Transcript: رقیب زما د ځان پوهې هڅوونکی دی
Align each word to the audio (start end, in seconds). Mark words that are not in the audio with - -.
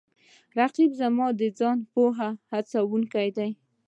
رقیب 0.59 0.91
زما 1.01 1.27
د 1.39 1.41
ځان 1.59 1.77
پوهې 1.91 2.29
هڅوونکی 2.51 3.29
دی 3.37 3.49